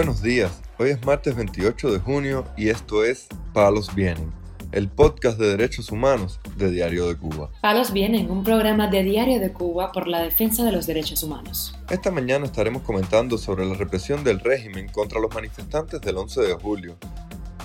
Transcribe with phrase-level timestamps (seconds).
[0.00, 4.32] Buenos días, hoy es martes 28 de junio y esto es Palos Vienen,
[4.72, 7.50] el podcast de derechos humanos de Diario de Cuba.
[7.60, 11.76] Palos Vienen, un programa de Diario de Cuba por la defensa de los derechos humanos.
[11.90, 16.54] Esta mañana estaremos comentando sobre la represión del régimen contra los manifestantes del 11 de
[16.54, 16.96] julio,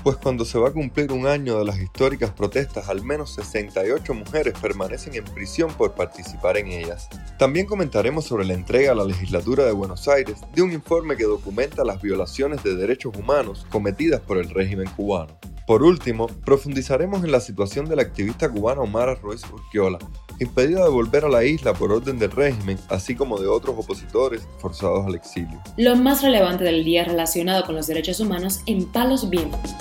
[0.06, 4.14] pues cuando se va a cumplir un año de las históricas protestas, al menos 68
[4.14, 7.10] mujeres permanecen en prisión por participar en ellas.
[7.40, 11.24] También comentaremos sobre la entrega a la legislatura de Buenos Aires de un informe que
[11.24, 15.40] documenta las violaciones de derechos humanos cometidas por el régimen cubano.
[15.66, 19.98] Por último, profundizaremos en la situación del activista cubano Omar Ruiz Urquiola,
[20.40, 24.48] impedida de volver a la isla por orden del régimen, así como de otros opositores
[24.60, 25.62] forzados al exilio.
[25.78, 29.76] Lo más relevante del día relacionado con los derechos humanos en Palos Vientos.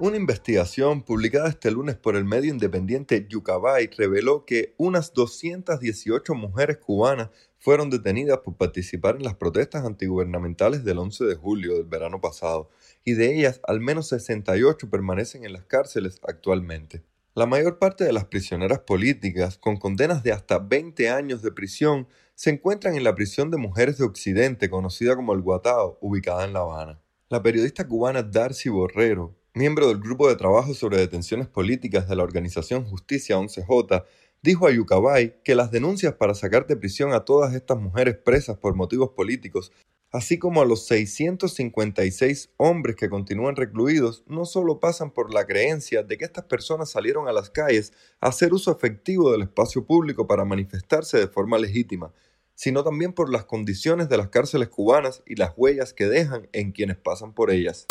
[0.00, 6.78] Una investigación publicada este lunes por el medio independiente Yucabay reveló que unas 218 mujeres
[6.78, 12.20] cubanas fueron detenidas por participar en las protestas antigubernamentales del 11 de julio del verano
[12.20, 12.70] pasado,
[13.04, 17.02] y de ellas al menos 68 permanecen en las cárceles actualmente.
[17.38, 22.08] La mayor parte de las prisioneras políticas, con condenas de hasta 20 años de prisión,
[22.34, 26.52] se encuentran en la prisión de mujeres de Occidente, conocida como el Guatao, ubicada en
[26.52, 27.00] La Habana.
[27.28, 32.24] La periodista cubana Darcy Borrero, miembro del Grupo de Trabajo sobre Detenciones Políticas de la
[32.24, 34.04] organización Justicia 11J,
[34.42, 38.58] dijo a Yucabay que las denuncias para sacar de prisión a todas estas mujeres presas
[38.58, 39.70] por motivos políticos,
[40.10, 46.02] así como a los 656 hombres que continúan recluidos, no solo pasan por la creencia
[46.02, 50.26] de que estas personas salieron a las calles a hacer uso efectivo del espacio público
[50.26, 52.12] para manifestarse de forma legítima,
[52.54, 56.72] sino también por las condiciones de las cárceles cubanas y las huellas que dejan en
[56.72, 57.86] quienes pasan por ellas.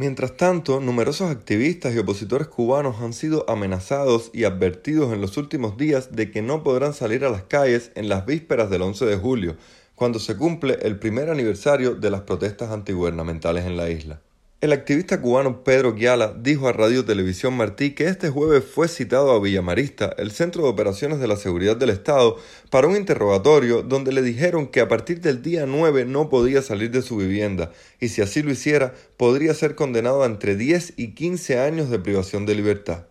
[0.00, 5.76] Mientras tanto, numerosos activistas y opositores cubanos han sido amenazados y advertidos en los últimos
[5.76, 9.16] días de que no podrán salir a las calles en las vísperas del 11 de
[9.16, 9.56] julio,
[10.00, 14.22] cuando se cumple el primer aniversario de las protestas antigubernamentales en la isla.
[14.62, 19.30] El activista cubano Pedro Guiala dijo a Radio Televisión Martí que este jueves fue citado
[19.30, 22.38] a Villamarista, el Centro de Operaciones de la Seguridad del Estado,
[22.70, 26.90] para un interrogatorio donde le dijeron que a partir del día 9 no podía salir
[26.90, 27.70] de su vivienda
[28.00, 31.98] y si así lo hiciera podría ser condenado a entre 10 y 15 años de
[31.98, 33.09] privación de libertad.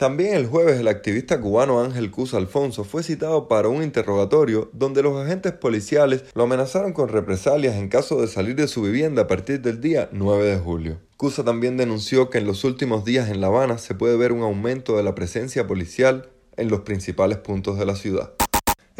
[0.00, 5.02] También el jueves el activista cubano Ángel Cus Alfonso fue citado para un interrogatorio donde
[5.02, 9.26] los agentes policiales lo amenazaron con represalias en caso de salir de su vivienda a
[9.26, 10.96] partir del día 9 de julio.
[11.18, 14.40] Cusa también denunció que en los últimos días en La Habana se puede ver un
[14.40, 18.32] aumento de la presencia policial en los principales puntos de la ciudad.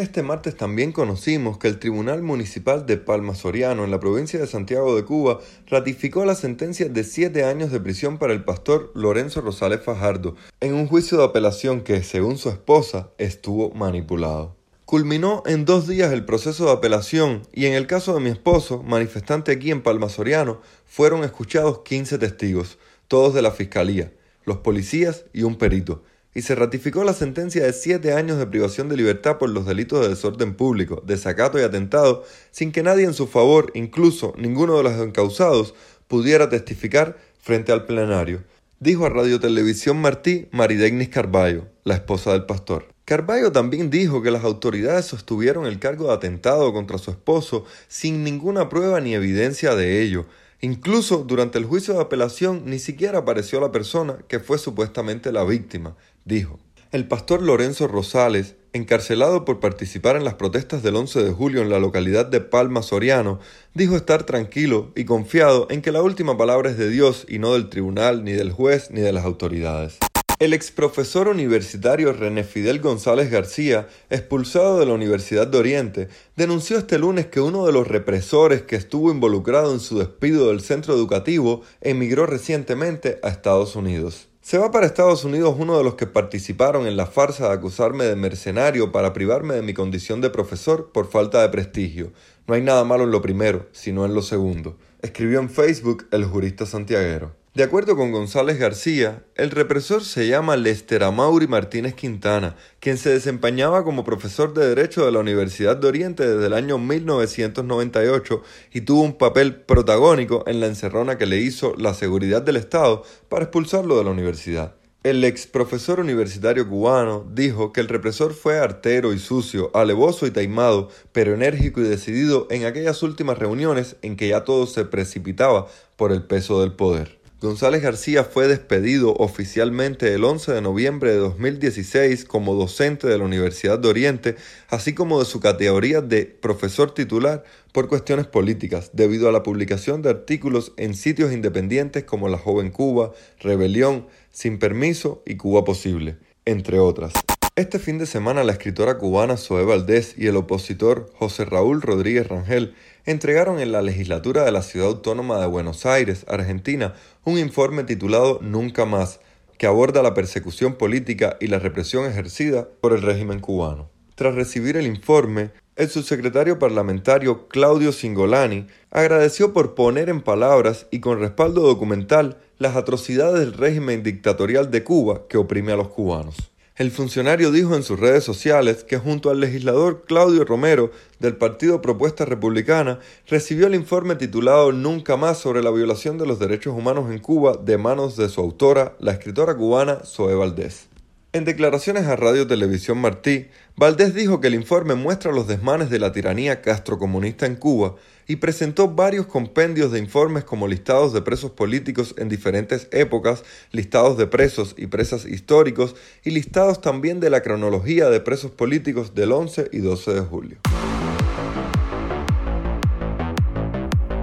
[0.01, 4.47] Este martes también conocimos que el Tribunal Municipal de Palma Soriano, en la provincia de
[4.47, 9.43] Santiago de Cuba, ratificó la sentencia de siete años de prisión para el pastor Lorenzo
[9.43, 14.57] Rosales Fajardo, en un juicio de apelación que, según su esposa, estuvo manipulado.
[14.87, 18.83] Culminó en dos días el proceso de apelación y en el caso de mi esposo,
[18.83, 24.15] manifestante aquí en Palma Soriano, fueron escuchados 15 testigos, todos de la Fiscalía,
[24.47, 26.03] los policías y un perito
[26.35, 30.01] y se ratificó la sentencia de siete años de privación de libertad por los delitos
[30.01, 34.85] de desorden público, desacato y atentado, sin que nadie en su favor, incluso ninguno de
[34.85, 35.75] los encausados,
[36.07, 38.45] pudiera testificar frente al plenario,
[38.79, 42.87] dijo a Radio Televisión Martí Maridegnis Carballo, la esposa del pastor.
[43.05, 48.23] Carballo también dijo que las autoridades sostuvieron el cargo de atentado contra su esposo sin
[48.23, 50.27] ninguna prueba ni evidencia de ello,
[50.63, 55.45] Incluso durante el juicio de apelación ni siquiera apareció la persona que fue supuestamente la
[55.45, 56.59] víctima, dijo.
[56.93, 61.71] El pastor Lorenzo Rosales, encarcelado por participar en las protestas del 11 de julio en
[61.71, 63.39] la localidad de Palma Soriano,
[63.75, 67.55] dijo estar tranquilo y confiado en que la última palabra es de Dios y no
[67.55, 69.99] del tribunal, ni del juez, ni de las autoridades.
[70.41, 76.99] El exprofesor universitario René Fidel González García, expulsado de la Universidad de Oriente, denunció este
[76.99, 81.61] lunes que uno de los represores que estuvo involucrado en su despido del centro educativo
[81.83, 84.29] emigró recientemente a Estados Unidos.
[84.41, 88.05] Se va para Estados Unidos uno de los que participaron en la farsa de acusarme
[88.05, 92.15] de mercenario para privarme de mi condición de profesor por falta de prestigio.
[92.47, 94.79] No hay nada malo en lo primero, sino en lo segundo.
[95.03, 97.40] Escribió en Facebook el jurista santiaguero.
[97.53, 103.11] De acuerdo con González García, el represor se llama Lester Amaury Martínez Quintana, quien se
[103.11, 108.43] desempeñaba como profesor de Derecho de la Universidad de Oriente desde el año 1998
[108.73, 113.03] y tuvo un papel protagónico en la encerrona que le hizo la seguridad del Estado
[113.29, 114.77] para expulsarlo de la universidad.
[115.03, 120.31] El ex profesor universitario cubano dijo que el represor fue artero y sucio, alevoso y
[120.31, 125.67] taimado, pero enérgico y decidido en aquellas últimas reuniones en que ya todo se precipitaba
[125.97, 127.20] por el peso del poder.
[127.41, 133.25] González García fue despedido oficialmente el 11 de noviembre de 2016 como docente de la
[133.25, 134.37] Universidad de Oriente,
[134.69, 140.03] así como de su categoría de profesor titular por cuestiones políticas, debido a la publicación
[140.03, 146.19] de artículos en sitios independientes como La Joven Cuba, Rebelión, Sin Permiso y Cuba Posible,
[146.45, 147.15] entre otras.
[147.57, 152.29] Este fin de semana la escritora cubana Zoe Valdés y el opositor José Raúl Rodríguez
[152.29, 152.75] Rangel
[153.05, 156.95] entregaron en la legislatura de la Ciudad Autónoma de Buenos Aires, Argentina,
[157.25, 159.19] un informe titulado Nunca más,
[159.59, 163.91] que aborda la persecución política y la represión ejercida por el régimen cubano.
[164.15, 171.01] Tras recibir el informe, el subsecretario parlamentario Claudio Singolani agradeció por poner en palabras y
[171.01, 176.50] con respaldo documental las atrocidades del régimen dictatorial de Cuba que oprime a los cubanos.
[176.81, 181.83] El funcionario dijo en sus redes sociales que junto al legislador Claudio Romero del Partido
[181.83, 187.11] Propuesta Republicana recibió el informe titulado Nunca más sobre la violación de los derechos humanos
[187.11, 190.89] en Cuba de manos de su autora, la escritora cubana Zoe Valdés.
[191.35, 193.49] En declaraciones a Radio Televisión Martí,
[193.81, 197.95] Valdés dijo que el informe muestra los desmanes de la tiranía castrocomunista en Cuba
[198.29, 203.43] y presentó varios compendios de informes como listados de presos políticos en diferentes épocas,
[203.73, 209.15] listados de presos y presas históricos y listados también de la cronología de presos políticos
[209.15, 210.59] del 11 y 12 de julio.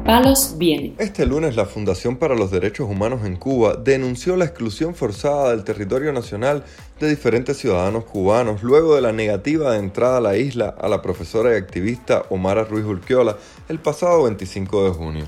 [0.07, 0.55] Palos.
[0.97, 5.65] Este lunes la Fundación para los Derechos Humanos en Cuba denunció la exclusión forzada del
[5.65, 6.63] territorio nacional
[6.97, 11.01] de diferentes ciudadanos cubanos luego de la negativa de entrada a la isla a la
[11.01, 13.37] profesora y activista Omara Ruiz Urquiola
[13.67, 15.27] el pasado 25 de junio.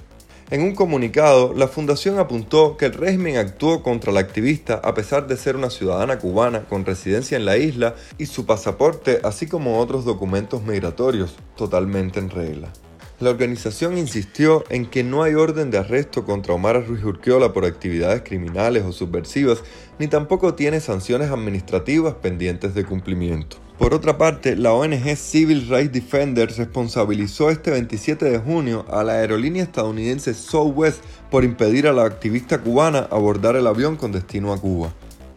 [0.50, 5.28] En un comunicado, la fundación apuntó que el régimen actuó contra la activista a pesar
[5.28, 9.78] de ser una ciudadana cubana con residencia en la isla y su pasaporte, así como
[9.78, 12.72] otros documentos migratorios, totalmente en regla.
[13.20, 17.66] La organización insistió en que no hay orden de arresto contra Omar Ruiz Urquiola por
[17.66, 19.62] actividades criminales o subversivas,
[20.00, 23.58] ni tampoco tiene sanciones administrativas pendientes de cumplimiento.
[23.78, 29.16] Por otra parte, la ONG Civil Rights Defenders responsabilizó este 27 de junio a la
[29.16, 34.62] aerolínea estadounidense Southwest por impedir a la activista cubana abordar el avión con destino a
[34.62, 34.94] Cuba.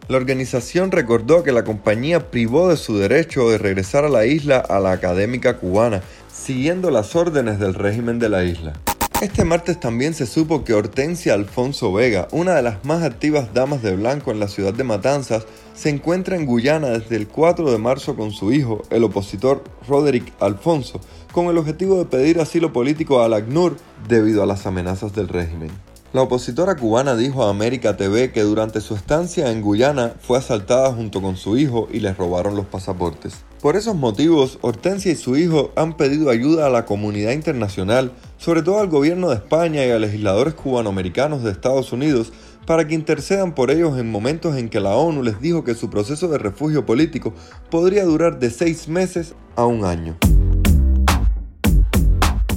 [0.09, 4.57] La organización recordó que la compañía privó de su derecho de regresar a la isla
[4.57, 6.03] a la académica cubana,
[6.33, 8.73] siguiendo las órdenes del régimen de la isla.
[9.21, 13.81] Este martes también se supo que Hortensia Alfonso Vega, una de las más activas damas
[13.81, 15.45] de blanco en la ciudad de Matanzas,
[15.75, 20.33] se encuentra en Guyana desde el 4 de marzo con su hijo, el opositor Roderick
[20.41, 20.99] Alfonso,
[21.31, 23.77] con el objetivo de pedir asilo político al ACNUR
[24.09, 25.69] debido a las amenazas del régimen.
[26.11, 30.91] La opositora cubana dijo a América TV que durante su estancia en Guyana fue asaltada
[30.91, 33.45] junto con su hijo y les robaron los pasaportes.
[33.63, 38.61] Por esos motivos, Hortensia y su hijo han pedido ayuda a la comunidad internacional, sobre
[38.61, 42.33] todo al gobierno de España y a legisladores cubanoamericanos de Estados Unidos,
[42.67, 45.89] para que intercedan por ellos en momentos en que la ONU les dijo que su
[45.89, 47.33] proceso de refugio político
[47.69, 50.17] podría durar de seis meses a un año.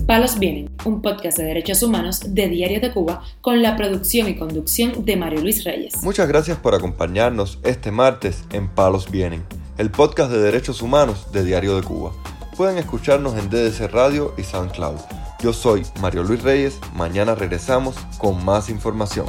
[0.08, 4.34] Palos Vienen, un podcast de derechos humanos de Diario de Cuba con la producción y
[4.34, 6.02] conducción de Mario Luis Reyes.
[6.02, 9.44] Muchas gracias por acompañarnos este martes en Palos Vienen,
[9.78, 12.12] el podcast de derechos humanos de Diario de Cuba.
[12.56, 14.98] Pueden escucharnos en DDC Radio y SoundCloud.
[15.40, 19.26] Yo soy Mario Luis Reyes, mañana regresamos con más información.